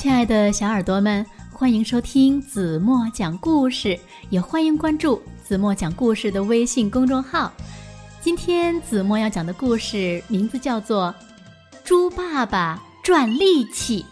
[0.00, 7.52] 亲爱的小耳朵们，欢迎收听子墨讲故事，也欢迎关注子墨讲故事的微信公众号。
[8.18, 11.14] 今天子墨要讲的故事名字叫做
[11.84, 14.02] 《猪爸爸赚力气》。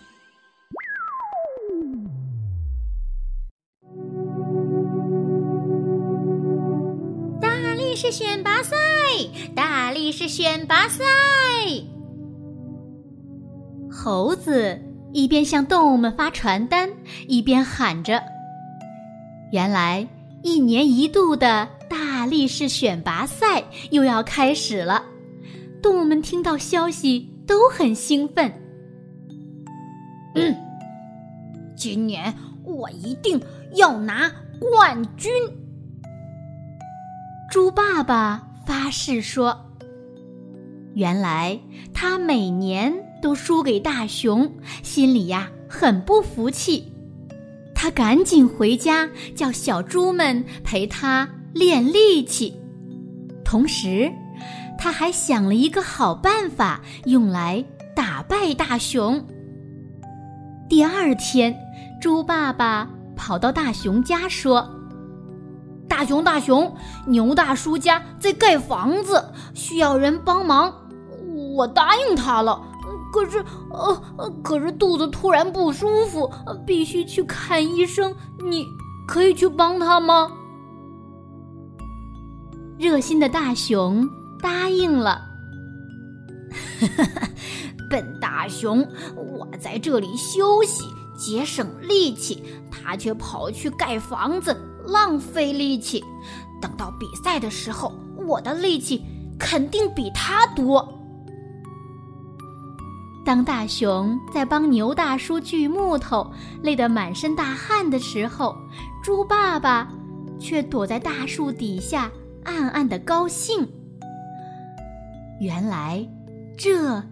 [7.41, 8.77] 大力士选拔赛，
[9.57, 11.03] 大力士选拔赛，
[13.91, 14.79] 猴子。
[15.18, 16.89] 一边向动物们发传单，
[17.27, 18.22] 一边喊着
[19.50, 20.07] ：“原来
[20.44, 25.04] 一年一度的大力士选拔赛又要开始了。”
[25.82, 28.49] 动物们听到消息都很兴奋。
[30.36, 30.54] 嗯，
[31.77, 33.41] 今年我一定
[33.75, 34.30] 要拿
[34.61, 35.33] 冠军！
[37.50, 39.58] 猪爸爸发誓说
[40.94, 41.58] ：“原来
[41.92, 44.52] 他每年……”都输给大熊，
[44.83, 46.92] 心里呀很不服气。
[47.74, 52.55] 他赶紧回家叫小猪们陪他练力气，
[53.44, 54.12] 同时
[54.77, 59.24] 他还想了一个好办法，用来打败大熊。
[60.69, 61.56] 第二天，
[62.00, 64.69] 猪爸爸跑到大熊家说
[65.89, 66.74] ：“大熊，大熊，
[67.06, 70.72] 牛大叔家在盖房子，需要人帮忙，
[71.55, 72.62] 我答应他了。”
[73.12, 76.31] 可是，呃，可是肚子突然不舒服，
[76.67, 78.14] 必须去看医生。
[78.45, 78.64] 你
[79.06, 80.31] 可以去帮他吗？
[82.79, 84.09] 热心的大熊
[84.41, 85.20] 答应了。
[87.91, 88.86] 笨大熊，
[89.17, 90.84] 我在这里休息，
[91.17, 96.05] 节省力气，他却跑去盖房子，浪费力气。
[96.61, 97.92] 等到比赛的时候，
[98.27, 99.03] 我的力气
[99.39, 100.97] 肯定比他多。
[103.28, 108.56] 当大熊在帮牛大叔锯木头，累得满身大汗的时候，
[109.02, 109.86] 猪爸爸
[110.40, 112.11] 却躲在大树底下
[112.44, 113.68] 暗暗的高兴。
[115.42, 116.08] 原来，
[116.56, 117.02] 这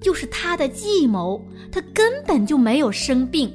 [0.00, 3.54] 就是他的计谋，他根本就没有生病。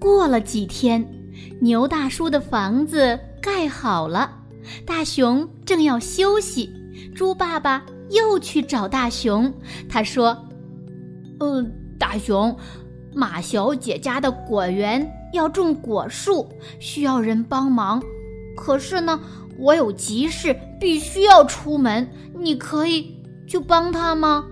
[0.00, 1.06] 过了几天，
[1.60, 4.34] 牛大叔的房子盖好了，
[4.86, 6.72] 大熊正要休息，
[7.14, 7.84] 猪爸爸。
[8.14, 9.52] 又去找大熊，
[9.88, 10.36] 他说
[11.40, 12.56] ：“嗯，大熊，
[13.14, 18.02] 马小姐家的果园要种果树，需要人帮忙。
[18.56, 19.18] 可是呢，
[19.58, 22.08] 我有急事，必须要出门。
[22.38, 23.14] 你可以
[23.46, 24.44] 去帮他吗？”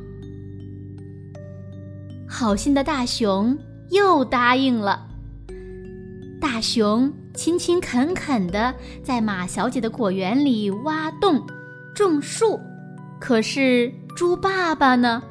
[2.29, 3.59] 好心的大熊
[3.91, 5.07] 又答应了。
[6.41, 11.45] 大熊勤勤恳恳的在马小姐的果园里挖洞、
[11.95, 12.59] 种树。
[13.21, 15.23] 可是猪爸爸呢，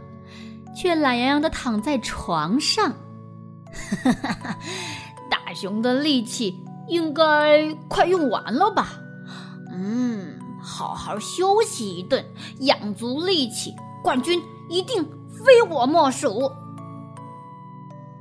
[0.76, 2.94] 却懒洋洋的躺在床上。
[5.30, 6.56] 大熊的力气
[6.88, 9.00] 应该快用完了吧？
[9.72, 12.24] 嗯，好好休息一顿，
[12.60, 13.74] 养足力气，
[14.04, 14.40] 冠军
[14.70, 16.52] 一定非我莫属。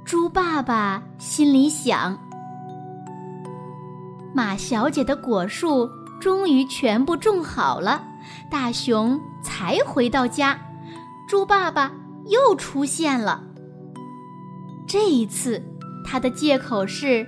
[0.05, 2.19] 猪爸爸心里想：
[4.35, 8.03] 马小姐的果树终于全部种好了。
[8.51, 10.59] 大熊才回到家，
[11.29, 11.93] 猪爸爸
[12.27, 13.43] 又出现了。
[14.87, 15.62] 这一次，
[16.05, 17.27] 他的借口是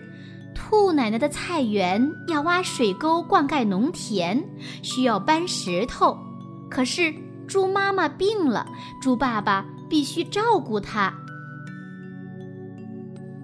[0.55, 4.43] 兔奶奶的菜园要挖水沟灌溉农田，
[4.83, 6.17] 需要搬石头。
[6.71, 7.15] 可是
[7.47, 8.67] 猪妈妈病了，
[9.03, 11.13] 猪爸爸必须照顾她。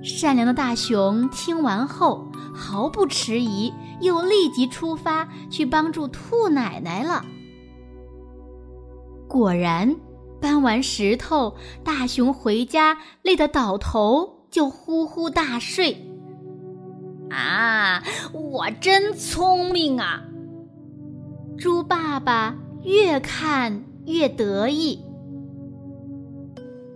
[0.03, 7.25] 善良的大熊听完后，毫不迟疑，又立即出发去帮助兔奶奶了。
[9.29, 9.97] 果然，
[10.41, 15.97] 搬完石头，大熊回家累得倒头就呼呼大睡。
[17.31, 20.23] 啊，我真聪明啊！
[21.59, 22.55] 猪爸爸
[22.85, 25.05] 越看越得意。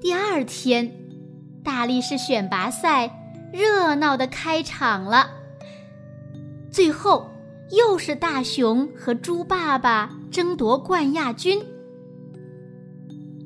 [0.00, 0.92] 第二天，
[1.64, 3.10] 大力士选拔赛
[3.52, 5.30] 热闹的开场了。
[6.70, 7.26] 最后，
[7.70, 11.60] 又是大熊和猪爸爸争夺冠亚军。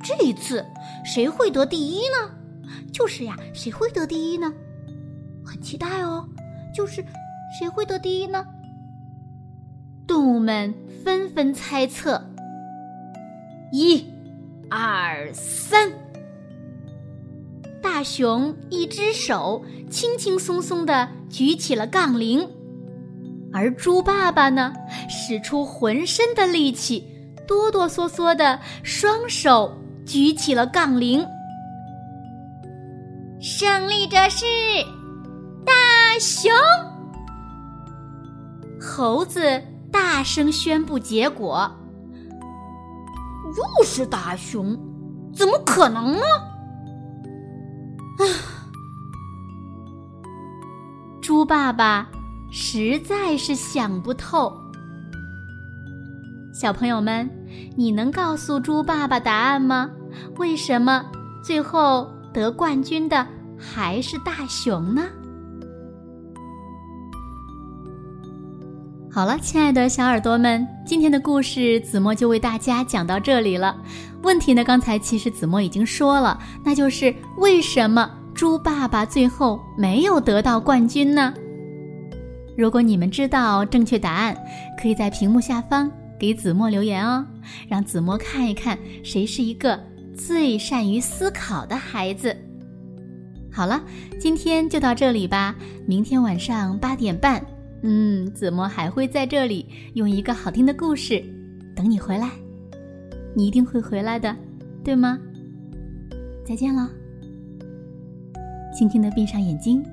[0.05, 0.65] 这一次
[1.03, 2.31] 谁会得第一呢？
[2.93, 4.53] 就是呀，谁会得第一呢？
[5.45, 6.29] 很期待哦。
[6.77, 7.05] 就是
[7.59, 8.45] 谁会得第一呢？
[10.07, 12.23] 动物们纷纷猜测。
[13.73, 14.05] 一、
[14.69, 15.91] 二、三，
[17.81, 22.47] 大熊一只手轻轻松松的举起了杠铃，
[23.53, 24.75] 而猪爸爸呢，
[25.09, 27.09] 使出浑身的力气，
[27.47, 29.73] 哆哆嗦嗦的双手。
[30.07, 31.27] 举起了杠铃，
[33.41, 34.45] 胜利者是
[35.65, 35.73] 大
[36.21, 36.53] 熊。
[38.81, 39.41] 猴子
[39.91, 41.71] 大声宣布结果
[43.79, 44.79] ：“又是大熊，
[45.35, 46.21] 怎么可能呢？”
[48.21, 48.23] 啊！
[51.23, 52.07] 猪爸爸
[52.53, 54.53] 实在是想不透。
[56.53, 57.29] 小朋友们，
[57.77, 59.91] 你能告诉猪爸爸答案吗？
[60.37, 61.05] 为什么
[61.43, 63.27] 最后得冠军的
[63.59, 65.03] 还是大熊呢？
[69.11, 73.77] 好了，亲爱的小耳朵们，今天的故事子墨就为大家讲到这里了。
[74.23, 81.33] 问题呢，刚才其实子墨已经说了，那就是为什么猪爸爸最后没有得到冠军呢？
[82.57, 84.37] 如果你们知道正确答案，
[84.81, 87.27] 可以在屏幕下方给子墨留言哦，
[87.69, 89.79] 让子墨看一看谁是一个
[90.17, 92.37] 最善于思考的孩子。
[93.53, 93.83] 好了，
[94.19, 95.55] 今天就到这里吧，
[95.87, 97.45] 明天晚上八点半。
[97.83, 101.23] 嗯，子墨还会在这里用一个好听的故事
[101.77, 102.31] 等你回来，
[103.35, 104.35] 你一定会回来的，
[104.83, 105.19] 对吗？
[106.47, 106.91] 再见了，
[108.77, 109.85] 轻轻的闭上眼睛，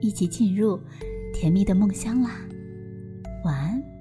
[0.00, 0.80] 一起进入
[1.32, 2.40] 甜蜜的梦乡啦，
[3.44, 3.93] 晚安。